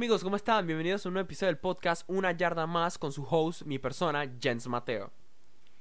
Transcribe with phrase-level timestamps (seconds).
[0.00, 0.66] amigos, ¿cómo están?
[0.66, 4.32] Bienvenidos a un nuevo episodio del podcast Una Yarda Más con su host, mi persona,
[4.40, 5.10] Jens Mateo.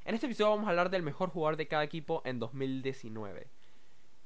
[0.03, 3.47] En este episodio vamos a hablar del mejor jugador de cada equipo en 2019.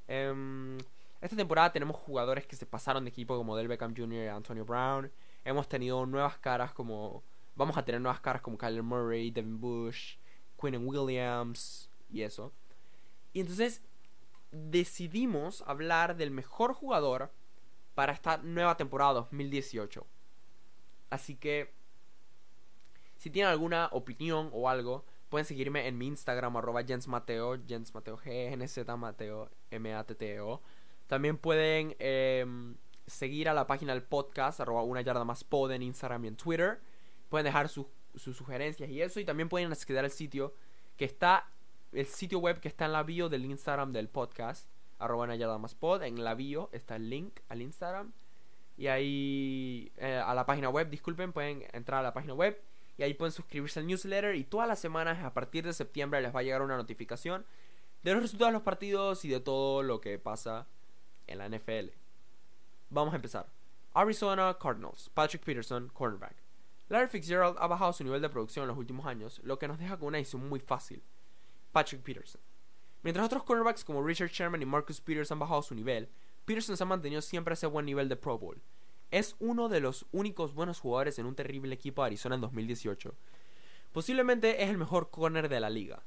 [0.08, 0.78] Em,
[1.20, 4.24] esta temporada tenemos jugadores que se pasaron de equipo como Del Beckham Jr.
[4.24, 5.12] y Antonio Brown.
[5.44, 7.22] Hemos tenido nuevas caras como...
[7.54, 10.16] Vamos a tener nuevas caras como Kyler Murray, Devin Bush,
[10.60, 12.52] Quinn Williams y eso.
[13.32, 13.80] Y entonces
[14.50, 17.30] decidimos hablar del mejor jugador
[17.94, 20.06] para esta nueva temporada 2018.
[21.10, 21.72] Así que,
[23.16, 28.96] si tienen alguna opinión o algo, pueden seguirme en mi Instagram, arroba jensmateo, jensmateo, g
[28.96, 30.60] mateo, m a t t o
[31.06, 32.76] También pueden em,
[33.06, 36.36] seguir a la página del podcast, arroba una yarda más pod en Instagram y en
[36.36, 36.80] Twitter.
[37.28, 39.20] Pueden dejar sus, sus sugerencias y eso.
[39.20, 40.54] Y también pueden acceder al sitio
[40.96, 41.48] que está,
[41.92, 45.26] el sitio web que está en la bio del Instagram del podcast arroba
[45.78, 46.02] pod.
[46.02, 48.12] En la bio está el link al Instagram.
[48.76, 52.60] Y ahí eh, a la página web, disculpen, pueden entrar a la página web.
[52.96, 54.34] Y ahí pueden suscribirse al newsletter.
[54.34, 57.44] Y todas las semanas, a partir de septiembre, les va a llegar una notificación
[58.02, 60.66] de los resultados de los partidos y de todo lo que pasa
[61.26, 61.90] en la NFL.
[62.90, 63.46] Vamos a empezar.
[63.94, 66.36] Arizona Cardinals, Patrick Peterson, cornerback.
[66.88, 69.78] Larry Fitzgerald ha bajado su nivel de producción en los últimos años, lo que nos
[69.78, 71.02] deja con una decisión muy fácil.
[71.72, 72.40] Patrick Peterson.
[73.04, 76.08] Mientras otros cornerbacks como Richard Sherman y Marcus Peters han bajado su nivel,
[76.46, 78.62] Peterson se ha mantenido siempre a ese buen nivel de Pro Bowl.
[79.10, 83.14] Es uno de los únicos buenos jugadores en un terrible equipo de Arizona en 2018.
[83.92, 86.02] Posiblemente es el mejor corner de la liga.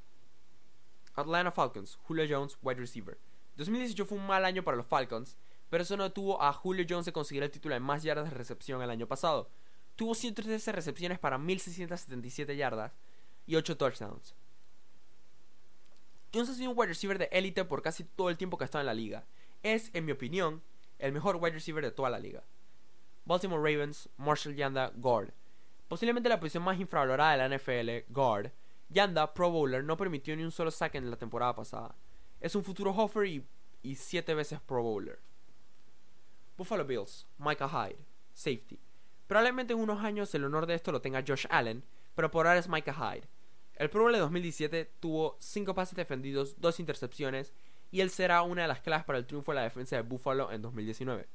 [1.14, 3.20] Atlanta Falcons, Julio Jones, wide receiver.
[3.58, 5.38] 2018 fue un mal año para los Falcons,
[5.70, 8.36] pero eso no tuvo a Julio Jones de conseguir el título de más yardas de
[8.36, 9.52] recepción el año pasado.
[9.95, 12.98] Tuvo 113 recepciones para 1677 yardas
[13.45, 14.36] y 8 touchdowns.
[16.33, 18.65] Jones ha sido un wide receiver de élite por casi todo el tiempo que ha
[18.65, 19.26] estado en la liga.
[19.64, 20.61] Es, en mi opinión,
[20.99, 22.43] el mejor wide receiver de toda la liga.
[23.26, 25.33] Baltimore Ravens, Marshall Yanda, guard.
[25.88, 28.52] Posiblemente la posición más infravalorada de la NFL, guard.
[28.89, 31.95] Yanda, Pro Bowler, no permitió ni un solo sack en la temporada pasada.
[32.39, 33.45] Es un futuro Hoffer y,
[33.83, 35.20] y siete veces Pro Bowler.
[36.58, 37.99] Buffalo Bills, Micah Hyde,
[38.33, 38.80] safety.
[39.27, 41.83] Probablemente en unos años el honor de esto lo tenga Josh Allen,
[42.15, 43.27] pero por ahora es Micah Hyde.
[43.77, 47.54] El Pro Bowl de 2017 tuvo 5 pases defendidos, 2 intercepciones,
[47.92, 50.52] y él será una de las claves para el triunfo de la defensa de Buffalo
[50.52, 51.27] en 2019.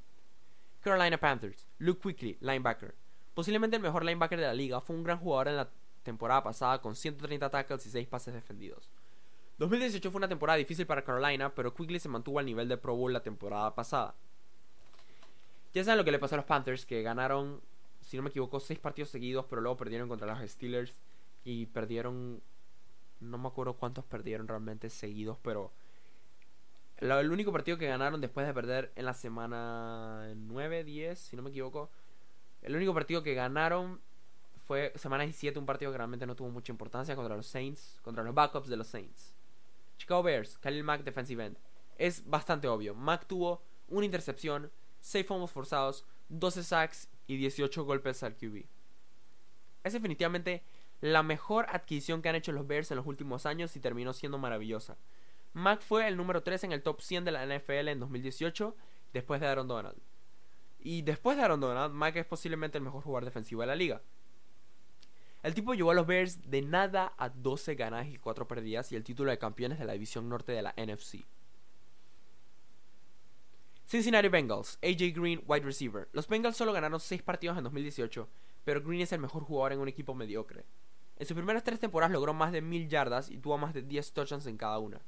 [0.81, 2.97] Carolina Panthers, Luke Quickly, linebacker.
[3.35, 5.71] Posiblemente el mejor linebacker de la liga, fue un gran jugador en la
[6.03, 8.91] temporada pasada con 130 tackles y 6 pases defendidos.
[9.59, 12.97] 2018 fue una temporada difícil para Carolina, pero Quickly se mantuvo al nivel de Pro
[12.97, 14.17] Bowl la temporada pasada.
[15.73, 17.61] Ya saben lo que le pasó a los Panthers, que ganaron,
[18.01, 20.93] si no me equivoco, 6 partidos seguidos, pero luego perdieron contra los Steelers
[21.45, 22.43] y perdieron,
[23.21, 25.73] no me acuerdo cuántos perdieron realmente seguidos, pero
[26.99, 31.43] el único partido que ganaron después de perder en la semana 9, 10, si no
[31.43, 31.91] me equivoco,
[32.63, 34.01] el único partido que ganaron
[34.65, 38.23] fue semana 17, un partido que realmente no tuvo mucha importancia contra los Saints, contra
[38.23, 39.35] los backups de los Saints.
[39.99, 41.59] Chicago Bears, Khalil Mack defensive end.
[41.99, 42.95] Es bastante obvio.
[42.95, 44.71] Mack tuvo una intercepción,
[45.01, 48.65] 6 fumbles forzados, 12 sacks y 18 golpes al QB.
[49.85, 50.63] Es definitivamente
[51.03, 54.39] la mejor adquisición que han hecho los Bears en los últimos años y terminó siendo
[54.39, 54.97] maravillosa.
[55.53, 58.75] Mack fue el número 3 en el top 100 de la NFL en 2018,
[59.13, 59.99] después de Aaron Donald.
[60.79, 64.01] Y después de Aaron Donald, Mack es posiblemente el mejor jugador defensivo de la liga.
[65.43, 68.97] El tipo llevó a los Bears de nada a 12 ganadas y 4 perdidas y
[68.97, 71.25] el título de campeones de la división norte de la NFC.
[73.87, 76.09] Cincinnati Bengals, AJ Green, wide receiver.
[76.13, 78.29] Los Bengals solo ganaron 6 partidos en 2018,
[78.65, 80.65] pero Green es el mejor jugador en un equipo mediocre.
[81.23, 84.13] En sus primeras tres temporadas logró más de 1000 yardas y tuvo más de 10
[84.13, 85.01] touchdowns en cada una.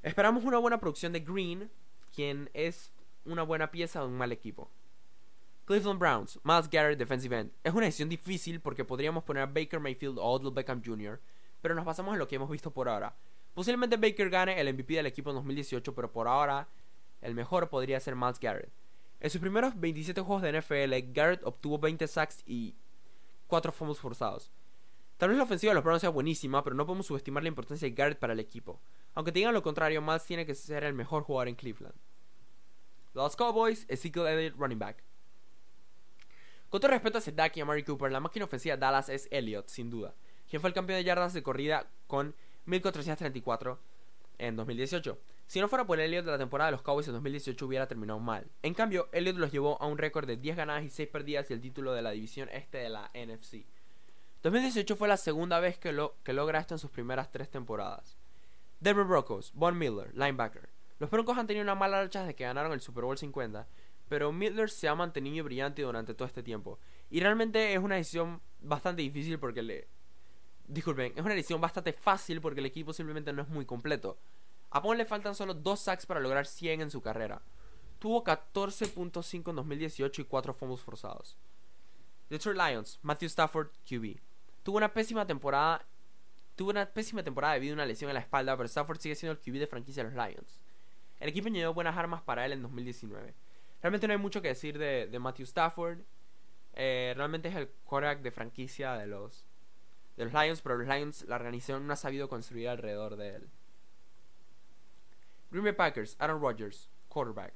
[0.00, 1.72] Esperamos una buena producción de Green,
[2.14, 2.92] quien es
[3.24, 4.70] una buena pieza de un mal equipo.
[5.64, 7.50] Cleveland Browns, Miles Garrett, defensive end.
[7.64, 11.20] Es una decisión difícil porque podríamos poner a Baker Mayfield o Odell Beckham Jr.,
[11.60, 13.12] pero nos basamos en lo que hemos visto por ahora.
[13.54, 16.68] Posiblemente Baker gane el MVP del equipo en 2018, pero por ahora
[17.22, 18.70] el mejor podría ser Miles Garrett.
[19.18, 22.76] En sus primeros 27 juegos de NFL, Garrett obtuvo 20 sacks y
[23.48, 24.52] 4 fumbles forzados.
[25.18, 27.88] Tal vez la ofensiva de los Browns sea buenísima, pero no podemos subestimar la importancia
[27.88, 28.80] de Garrett para el equipo.
[29.14, 31.94] Aunque te digan lo contrario, Miles tiene que ser el mejor jugador en Cleveland.
[33.14, 35.04] Los Cowboys, Ezekiel Elliott, running back.
[36.70, 39.28] Con todo respeto a Zedek y a Mary Cooper, la máquina ofensiva de Dallas es
[39.30, 40.14] Elliott, sin duda,
[40.48, 43.78] quien fue el campeón de yardas de corrida con 1434
[44.38, 45.18] en 2018.
[45.46, 48.50] Si no fuera por Elliott, la temporada de los Cowboys en 2018 hubiera terminado mal.
[48.62, 51.52] En cambio, Elliott los llevó a un récord de 10 ganadas y 6 perdidas y
[51.52, 53.66] el título de la división este de la NFC.
[54.42, 58.16] 2018 fue la segunda vez que, lo, que logra esto en sus primeras tres temporadas.
[58.80, 60.68] Denver Broncos, Von Miller, linebacker.
[60.98, 63.68] Los Broncos han tenido una mala racha desde que ganaron el Super Bowl 50,
[64.08, 66.80] pero Midler se ha mantenido brillante durante todo este tiempo.
[67.08, 69.88] Y realmente es una decisión bastante difícil porque le...
[70.66, 74.18] Disculpen, es una decisión bastante fácil porque el equipo simplemente no es muy completo.
[74.70, 77.42] A Pong le faltan solo 2 sacks para lograr 100 en su carrera.
[77.98, 81.36] Tuvo 14.5 en 2018 y 4 fumbles forzados.
[82.28, 84.31] Detroit Lions, Matthew Stafford, QB.
[84.62, 85.86] Tuvo una pésima temporada.
[86.56, 89.32] Tuvo una pésima temporada debido a una lesión en la espalda, pero Stafford sigue siendo
[89.32, 90.62] el QB de franquicia de los Lions.
[91.18, 93.34] El equipo añadió buenas armas para él en 2019.
[93.80, 96.00] Realmente no hay mucho que decir de, Matthew Stafford.
[96.74, 99.46] Eh, realmente es el quarterback de franquicia de los,
[100.16, 103.50] de los Lions, pero los Lions, la organización no ha sabido construir alrededor de él.
[105.50, 107.52] Green Bay Packers, Aaron Rodgers, quarterback.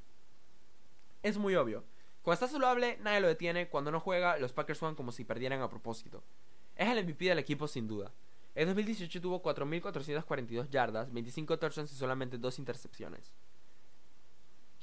[1.22, 1.84] Es muy obvio.
[2.22, 3.68] Cuando está saludable, nadie lo detiene.
[3.68, 6.22] Cuando no juega, los Packers juegan como si perdieran a propósito.
[6.76, 8.12] Es el MVP del equipo sin duda.
[8.54, 13.32] En 2018 tuvo 4.442 yardas, 25 touchdowns y solamente 2 intercepciones.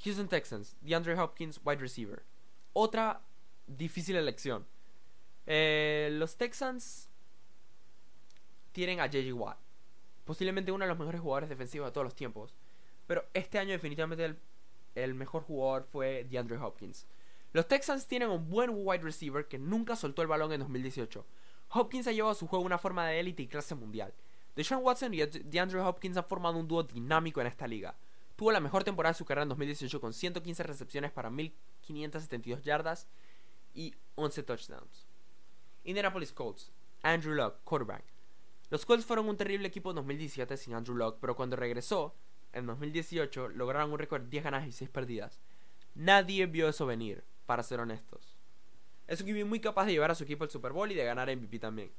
[0.04, 2.22] Houston Texans, DeAndre Hopkins, wide receiver.
[2.72, 3.22] Otra
[3.66, 4.66] difícil elección.
[5.46, 7.08] Eh, los Texans
[8.72, 9.34] tienen a J.J.
[9.34, 9.58] Watt,
[10.24, 12.54] posiblemente uno de los mejores jugadores defensivos de todos los tiempos.
[13.06, 14.36] Pero este año definitivamente
[14.94, 17.06] el, mejor jugador fue DeAndre Hopkins.
[17.52, 21.24] Los Texans tienen un buen wide receiver que nunca soltó el balón en 2018.
[21.76, 24.14] Hopkins ha llevado a su juego una forma de élite y clase mundial.
[24.54, 27.96] Deshaun Watson y DeAndre Hopkins han formado un dúo dinámico en esta liga.
[28.36, 33.08] Tuvo la mejor temporada de su carrera en 2018 con 115 recepciones para 1572 yardas
[33.74, 35.08] y 11 touchdowns.
[35.82, 36.72] Indianapolis Colts,
[37.02, 38.04] Andrew Luck, quarterback.
[38.70, 42.14] Los Colts fueron un terrible equipo en 2017 sin Andrew Luck, pero cuando regresó,
[42.52, 45.40] en 2018 lograron un récord de 10 ganadas y 6 perdidas.
[45.96, 48.33] Nadie vio eso venir, para ser honestos.
[49.06, 51.04] Es un equipo muy capaz de llevar a su equipo al Super Bowl y de
[51.04, 51.90] ganar MVP también.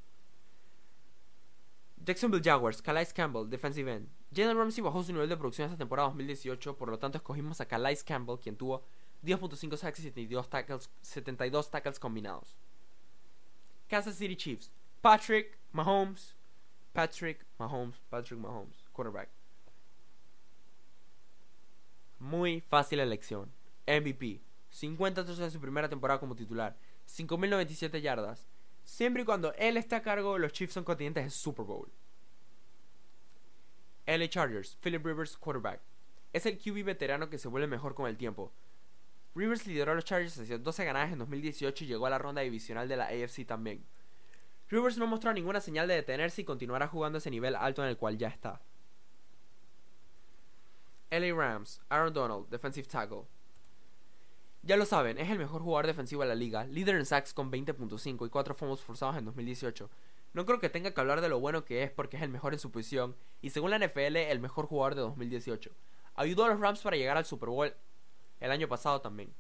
[2.06, 4.08] Jacksonville Jaguars, Calais Campbell, defensive end.
[4.34, 7.68] Jalen Ramsey bajó su nivel de producción esta temporada 2018, por lo tanto escogimos a
[7.68, 8.84] Calais Campbell, quien tuvo
[9.24, 12.56] 10.5 sacks y 72 tackles, 72 tackles combinados.
[13.88, 16.36] Kansas City Chiefs, Patrick Mahomes,
[16.94, 19.30] Patrick Mahomes, Patrick Mahomes, quarterback.
[22.20, 23.52] Muy fácil elección.
[23.88, 24.42] MVP.
[24.70, 26.76] 50 touchdowns en su primera temporada como titular.
[27.08, 28.48] 5.097 yardas.
[28.84, 31.92] Siempre y cuando él está a cargo, los Chiefs son continentes de Super Bowl.
[34.06, 34.78] LA Chargers.
[34.82, 35.82] Philip Rivers, quarterback.
[36.34, 38.54] Es el QB veterano que se vuelve mejor con el tiempo.
[39.34, 42.42] Rivers lideró a los Chargers hacia 12 ganadas en 2018 y llegó a la ronda
[42.42, 43.86] divisional de la AFC también.
[44.70, 47.98] Rivers no mostró ninguna señal de detenerse y continuará jugando ese nivel alto en el
[47.98, 48.62] cual ya está.
[51.12, 53.26] LA Rams, Aaron Donald, defensive tackle.
[54.66, 57.52] Ya lo saben, es el mejor jugador defensivo de la liga, líder en sacks con
[57.52, 59.92] 20.5 y 4 fumbles forzados en 2018.
[60.34, 62.54] No creo que tenga que hablar de lo bueno que es porque es el mejor
[62.54, 65.70] en su posición y según la NFL el mejor jugador de 2018.
[66.16, 67.76] Ayudó a los Rams para llegar al Super Bowl
[68.40, 69.32] el año pasado también.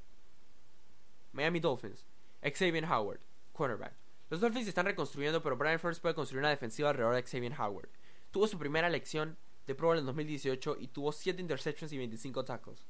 [1.32, 2.06] Miami Dolphins,
[2.44, 3.20] Xavier Howard,
[3.52, 3.96] cornerback.
[4.30, 7.90] Los Dolphins están reconstruyendo, pero Brian First puede construir una defensiva alrededor de Xavier Howard.
[8.30, 12.46] Tuvo su primera elección de Pro Bowl en 2018 y tuvo 7 interceptions y 25
[12.46, 12.86] tackles.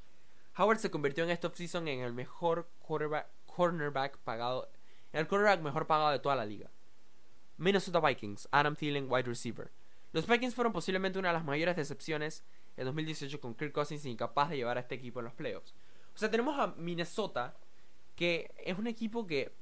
[0.58, 4.70] Howard se convirtió en esta offseason en el mejor cornerback pagado,
[5.12, 6.70] en el cornerback mejor pagado de toda la liga.
[7.58, 9.72] Minnesota Vikings, Adam Thielen, wide receiver.
[10.12, 12.44] Los Vikings fueron posiblemente una de las mayores decepciones
[12.78, 15.74] en 2018 con Kirk Cousins incapaz de llevar a este equipo en los playoffs.
[16.14, 17.56] O sea, tenemos a Minnesota,
[18.16, 19.54] que es un equipo que...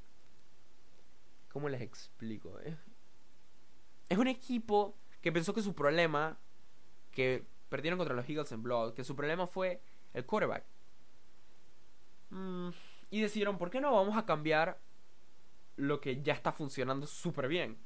[1.51, 2.59] ¿Cómo les explico?
[4.09, 6.37] Es un equipo que pensó que su problema
[7.11, 9.81] que perdieron contra los Eagles en Blood, que su problema fue
[10.13, 10.63] el quarterback.
[12.33, 12.69] Mm,
[13.11, 14.79] y decidieron, ¿por qué no vamos a cambiar
[15.75, 17.77] lo que ya está funcionando súper bien?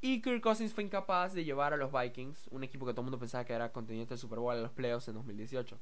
[0.00, 3.06] Y Kirk Cousins fue incapaz de llevar a los Vikings, un equipo que todo el
[3.06, 5.78] mundo pensaba que era contendiente del Super Bowl en los playoffs en 2018.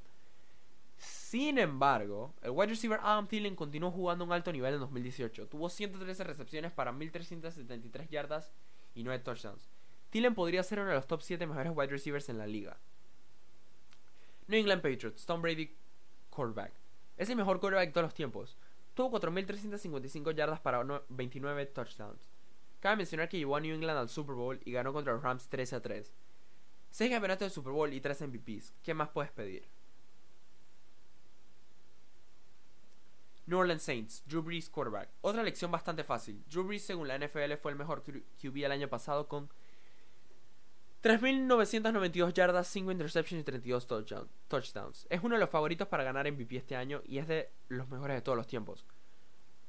[0.99, 5.49] Sin embargo, el wide receiver Adam Thielen continuó jugando a un alto nivel en 2018.
[5.49, 8.53] Tuvo 113 recepciones para 1373 yardas
[8.95, 9.69] y 9 touchdowns.
[10.11, 12.77] Thielen podría ser uno de los top 7 mejores wide receivers en la liga.
[14.47, 15.75] New England Patriots, Tom Brady,
[16.31, 16.82] quarterback.
[17.23, 18.57] Es el mejor quarterback de todos los tiempos.
[18.95, 22.33] Tuvo 4.355 yardas para 29 touchdowns.
[22.81, 25.47] Cabe mencionar que llevó a New England al Super Bowl y ganó contra los Rams
[25.49, 26.13] 13 a 3.
[26.91, 28.75] 6 campeonatos de Super Bowl y 3 MVPs.
[28.83, 29.63] ¿Qué más puedes pedir?
[33.47, 35.09] New Orleans Saints, Drew Brees quarterback.
[35.21, 36.43] Otra elección bastante fácil.
[36.51, 39.49] Drew Brees según la NFL fue el mejor QB el año pasado con
[41.03, 45.07] 3.992 yardas, 5 interceptions y 32 touchdowns.
[45.11, 48.17] Es uno de los favoritos para ganar MVP este año y es de los mejores
[48.17, 48.87] de todos los tiempos,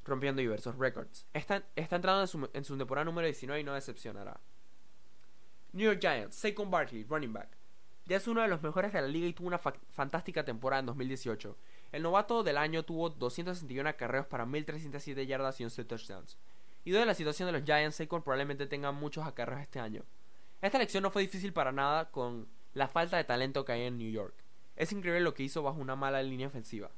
[0.05, 1.25] rompiendo diversos récords.
[1.33, 2.21] Está, entrando
[2.53, 4.39] en su, temporada número 19 y no decepcionará.
[5.71, 7.57] New York Giants, Saquon Barkley, running back.
[8.05, 10.85] Ya es uno de los mejores de la liga y tuvo una fantástica temporada en
[10.85, 11.57] 2018.
[11.93, 16.37] El novato del año tuvo 261 acarreos para 1307 yardas y 11 touchdowns.
[16.85, 20.03] Y de la situación de los Giants, Saquon probablemente tenga muchos acarreos este año.
[20.63, 23.97] Esta elección no fue difícil para nada con la falta de talento que hay en
[23.97, 24.33] New York.
[24.77, 26.89] Es increíble lo que hizo bajo una mala línea ofensiva.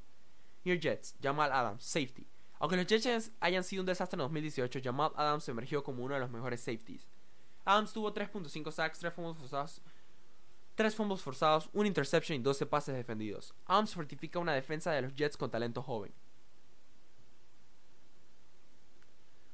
[0.65, 2.27] New Jets, Jamal Adams, safety.
[2.59, 6.19] Aunque los Jets hayan sido un desastre en 2018, Jamal Adams emergió como uno de
[6.19, 7.07] los mejores safeties.
[7.65, 9.81] Adams tuvo 3.5 sacks, 3 fumbles forzados,
[10.75, 13.55] 3 fumbles forzados, un interception y 12 pases defendidos.
[13.65, 16.13] Adams fortifica una defensa de los Jets con talento joven.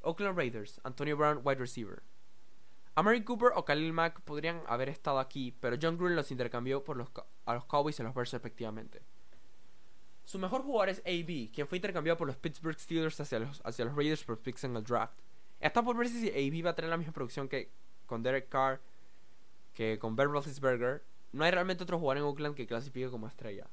[0.01, 2.03] Oakland Raiders, Antonio Brown, wide receiver.
[2.95, 6.97] Amari Cooper o Khalil Mack podrían haber estado aquí, pero John Gruden los intercambió por
[6.97, 7.09] los,
[7.45, 9.01] a los Cowboys y los Bears respectivamente.
[10.25, 13.85] Su mejor jugador es AB, quien fue intercambiado por los Pittsburgh Steelers hacia los, hacia
[13.85, 15.17] los Raiders por picks en el draft.
[15.59, 17.71] Está por verse si AB va a tener la misma producción que
[18.05, 18.81] con Derek Carr,
[19.73, 23.67] que con Ben Roethlisberger, no hay realmente otro jugador en Oakland que clasifique como estrella.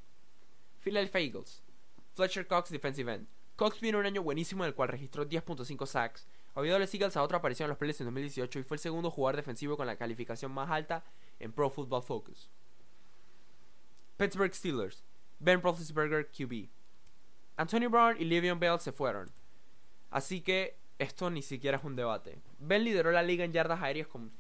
[0.80, 1.62] Philadelphia Eagles.
[2.14, 3.26] Fletcher Cox, defensive end.
[3.58, 6.28] Cox vino un año buenísimo en el cual registró 10.5 sacks.
[6.54, 9.10] A los Eagles a otra aparición en los playoffs en 2018 y fue el segundo
[9.10, 11.02] jugador defensivo con la calificación más alta
[11.40, 12.48] en Pro Football Focus.
[14.16, 15.02] Pittsburgh Steelers.
[15.40, 16.68] Ben Roethlisberger, QB.
[17.56, 19.28] Anthony Brown y Le'Veon Bell se fueron.
[20.10, 22.38] Así que esto ni siquiera es un debate.
[22.60, 24.30] Ben lideró la liga en yardas aéreas con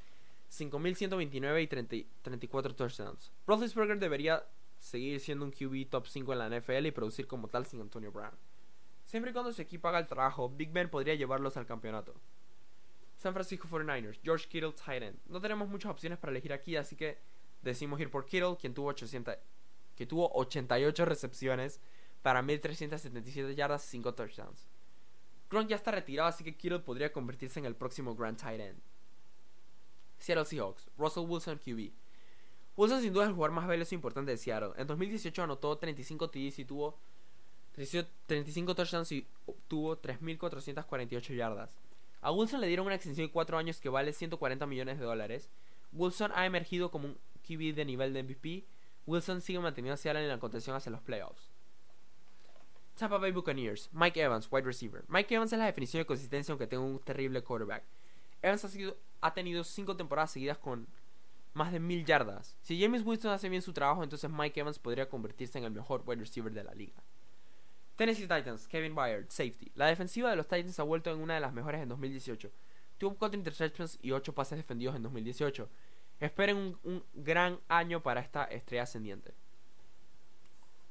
[0.48, 3.32] 5.129 y 34 touchdowns.
[3.48, 4.44] Roethlisberger debería
[4.78, 8.12] seguir siendo un QB top 5 en la NFL y producir como tal sin Antonio
[8.12, 8.38] Brown.
[9.08, 12.14] Siempre y cuando su equipo haga el trabajo, Big Ben podría llevarlos al campeonato.
[13.16, 15.18] San Francisco 49ers, George Kittle, tight end.
[15.28, 17.16] No tenemos muchas opciones para elegir aquí, así que
[17.62, 19.36] decimos ir por Kittle, quien tuvo 800,
[19.96, 21.80] que tuvo 88 recepciones
[22.20, 24.68] para 1377 yardas y 5 touchdowns.
[25.48, 28.78] Gronk ya está retirado, así que Kittle podría convertirse en el próximo Grand Tight End.
[30.18, 31.92] Seattle Seahawks, Russell Wilson QB.
[32.76, 34.72] Wilson sin duda es el jugador más veloz e importante de Seattle.
[34.76, 36.98] En 2018 anotó 35 TDs y tuvo
[38.26, 39.26] 35 touchdowns y
[39.68, 41.70] tuvo 3.448 yardas.
[42.20, 45.48] A Wilson le dieron una extensión de 4 años que vale 140 millones de dólares.
[45.92, 48.64] Wilson ha emergido como un QB de nivel de MVP.
[49.06, 51.50] Wilson sigue manteniendo a Seattle en la contención hacia los playoffs.
[52.96, 55.04] Tampa Bay Buccaneers, Mike Evans, wide receiver.
[55.06, 57.84] Mike Evans es la definición de consistencia aunque tenga un terrible quarterback.
[58.42, 58.66] Evans
[59.20, 60.88] ha tenido 5 temporadas seguidas con
[61.54, 62.56] más de 1000 yardas.
[62.60, 66.02] Si James Winston hace bien su trabajo, entonces Mike Evans podría convertirse en el mejor
[66.06, 67.00] wide receiver de la liga.
[67.98, 69.72] Tennessee Titans, Kevin Byard, safety.
[69.74, 72.48] La defensiva de los Titans ha vuelto en una de las mejores en 2018.
[72.96, 75.68] Tuvo 4 interceptions y 8 pases defendidos en 2018.
[76.20, 79.34] Esperen un, gran año para esta estrella ascendiente.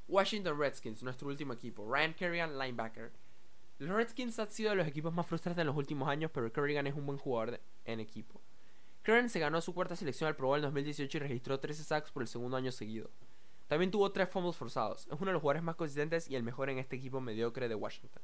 [0.06, 1.90] Washington Redskins, nuestro último equipo.
[1.90, 3.10] Ryan Kerrigan, linebacker.
[3.78, 6.86] Los Redskins han sido de los equipos más frustrantes en los últimos años, pero Kerrigan
[6.86, 8.38] es un buen jugador en equipo.
[9.02, 12.10] Kerrigan se ganó su cuarta selección al Pro Bowl en 2018 y registró 13 sacks
[12.10, 13.08] por el segundo año seguido.
[13.68, 15.06] También tuvo tres fumbles forzados.
[15.06, 17.74] Es uno de los jugadores más consistentes y el mejor en este equipo mediocre de
[17.74, 18.22] Washington.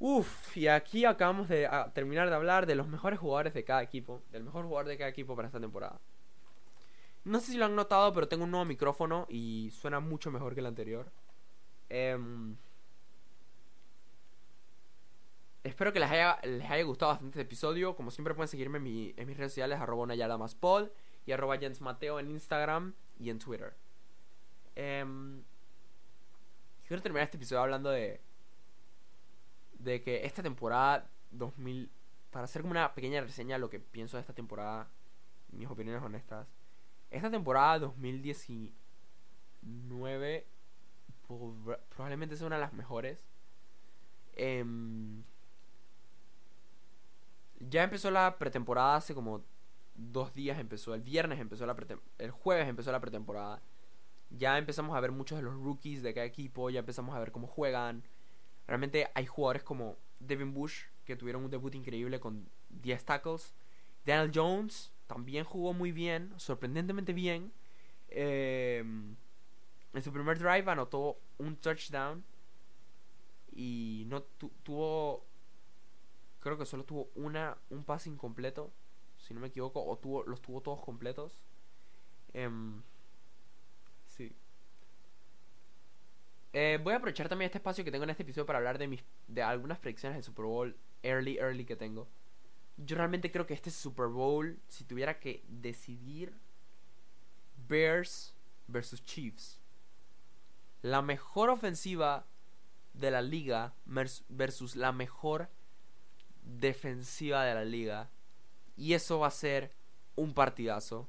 [0.00, 4.20] Uf, y aquí acabamos de terminar de hablar de los mejores jugadores de cada equipo.
[4.32, 6.00] Del mejor jugador de cada equipo para esta temporada.
[7.22, 10.52] No sé si lo han notado, pero tengo un nuevo micrófono y suena mucho mejor
[10.54, 11.10] que el anterior.
[11.88, 12.56] Em,
[15.62, 17.94] espero que les haya, les haya gustado bastante este episodio.
[17.94, 22.30] Como siempre pueden seguirme en, mis redes sociales, arroba una y arroba Jens Mateo en
[22.30, 23.74] Instagram y en Twitter.
[24.74, 25.42] Em,
[26.86, 28.20] quiero terminar este episodio hablando de.
[29.78, 31.90] De que esta temporada 2000.
[32.30, 34.88] Para hacer como una pequeña reseña de lo que pienso de esta temporada.
[35.52, 36.48] Mis opiniones honestas.
[37.10, 40.46] Esta temporada 2019.
[41.90, 43.18] Probablemente sea una de las mejores.
[44.36, 45.22] Em,
[47.60, 49.44] ya empezó la pretemporada hace como
[49.94, 51.76] dos días empezó, el viernes empezó la
[52.18, 53.62] el jueves empezó la pretemporada.
[54.30, 57.30] Ya empezamos a ver muchos de los rookies de cada equipo, ya empezamos a ver
[57.30, 58.02] cómo juegan.
[58.66, 63.54] Realmente hay jugadores como Devin Bush, que tuvieron un debut increíble con 10 tackles.
[64.04, 67.52] Daniel Jones también jugó muy bien, sorprendentemente bien.
[68.08, 69.16] Em,
[69.92, 72.24] en su primer drive anotó un touchdown
[73.54, 75.24] y no tuvo
[76.40, 78.70] creo que solo tuvo una un pase incompleto
[79.26, 81.32] si no me equivoco, o los tuvo todos completos.
[82.34, 82.82] Em,
[84.06, 84.32] sí.
[86.52, 88.86] Eh, voy a aprovechar también este espacio que tengo en este episodio para hablar de,
[88.86, 92.06] mis, de algunas predicciones del Super Bowl early, early que tengo.
[92.76, 96.34] Yo realmente creo que este Super Bowl, si tuviera que decidir
[97.68, 98.34] Bears
[98.66, 99.60] versus Chiefs,
[100.82, 102.26] la mejor ofensiva
[102.92, 105.48] de la liga versus la mejor
[106.42, 108.10] defensiva de la liga
[108.76, 109.70] y eso va a ser
[110.16, 111.08] un partidazo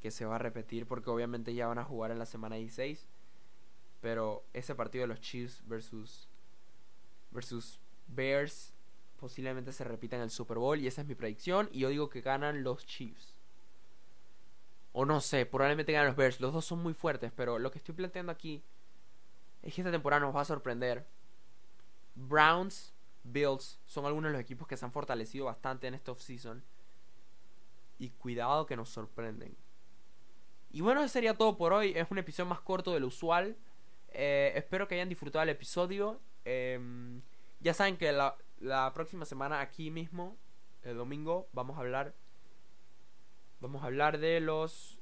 [0.00, 3.06] que se va a repetir porque obviamente ya van a jugar en la semana 16.
[4.00, 6.28] Pero ese partido de los Chiefs versus,
[7.30, 7.78] versus
[8.08, 8.72] Bears
[9.18, 11.68] posiblemente se repita en el Super Bowl y esa es mi predicción.
[11.70, 13.34] Y yo digo que ganan los Chiefs.
[14.92, 16.40] O no sé, probablemente ganan los Bears.
[16.40, 18.64] Los dos son muy fuertes, pero lo que estoy planteando aquí
[19.62, 21.06] es que esta temporada nos va a sorprender.
[22.14, 26.62] Browns, Bills son algunos de los equipos que se han fortalecido bastante en esta offseason.
[28.00, 29.54] Y cuidado que nos sorprenden.
[30.72, 31.92] Y bueno, eso sería todo por hoy.
[31.94, 33.58] Es un episodio más corto de lo usual.
[34.08, 36.18] Eh, espero que hayan disfrutado el episodio.
[36.46, 37.20] Em,
[37.60, 40.38] ya saben que la, la próxima semana aquí mismo,
[40.82, 42.14] el domingo, vamos a hablar.
[43.60, 44.98] Vamos a hablar de los.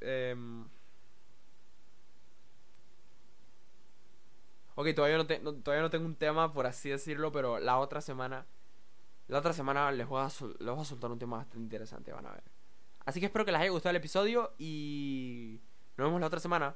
[0.00, 0.68] Um...
[4.76, 8.46] ok, todavía no, todavía no tengo un tema, por así decirlo, pero la otra semana.
[9.28, 12.26] La otra semana les voy, a les voy a soltar un tema bastante interesante, van
[12.26, 12.42] a ver.
[13.06, 15.60] Así que espero que les haya gustado el episodio y
[15.96, 16.74] nos vemos la otra semana.